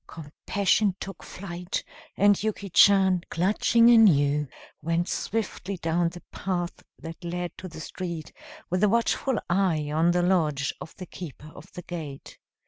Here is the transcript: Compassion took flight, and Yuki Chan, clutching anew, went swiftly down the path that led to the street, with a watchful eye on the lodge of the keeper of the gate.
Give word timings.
Compassion 0.07 0.95
took 0.99 1.21
flight, 1.21 1.83
and 2.17 2.41
Yuki 2.41 2.71
Chan, 2.71 3.21
clutching 3.29 3.91
anew, 3.91 4.47
went 4.81 5.07
swiftly 5.07 5.77
down 5.77 6.09
the 6.09 6.23
path 6.31 6.81
that 6.97 7.23
led 7.23 7.55
to 7.59 7.67
the 7.67 7.79
street, 7.81 8.33
with 8.71 8.83
a 8.83 8.89
watchful 8.89 9.37
eye 9.47 9.91
on 9.91 10.09
the 10.09 10.23
lodge 10.23 10.73
of 10.81 10.95
the 10.95 11.05
keeper 11.05 11.51
of 11.53 11.71
the 11.73 11.83
gate. 11.83 12.39